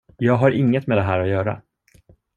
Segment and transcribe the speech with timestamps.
[0.17, 1.61] Jag har inget med det här att göra.